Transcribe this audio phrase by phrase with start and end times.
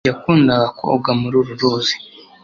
[0.09, 1.95] yakundaga koga muri uru ruzi